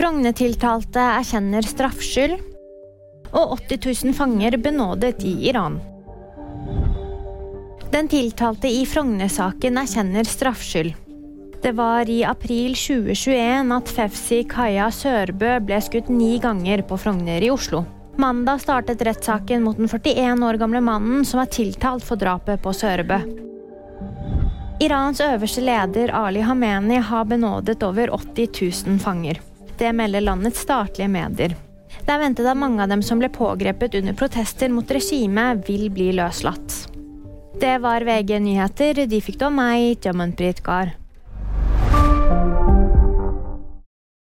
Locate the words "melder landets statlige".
29.96-31.08